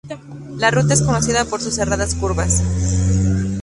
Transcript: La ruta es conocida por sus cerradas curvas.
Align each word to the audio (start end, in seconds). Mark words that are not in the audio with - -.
La 0.57 0.71
ruta 0.71 0.95
es 0.95 1.03
conocida 1.03 1.45
por 1.45 1.61
sus 1.61 1.75
cerradas 1.75 2.15
curvas. 2.15 2.63